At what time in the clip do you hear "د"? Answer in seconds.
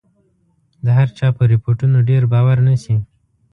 0.85-0.85